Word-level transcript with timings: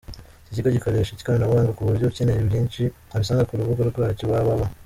Iki 0.45 0.55
kigo 0.55 0.69
kikoresha 0.75 1.11
ikoranabuhanga 1.13 1.75
ku 1.75 1.87
buryo 1.87 2.05
ukeneye 2.07 2.39
byinshi 2.49 2.81
abisanga 3.13 3.47
ku 3.47 3.59
rubuga 3.59 3.81
rwacyo, 3.91 4.23
www. 4.31 4.61